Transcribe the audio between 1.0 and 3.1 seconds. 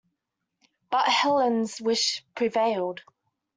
Helene's wish prevailed.